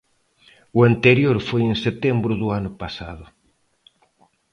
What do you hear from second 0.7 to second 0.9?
O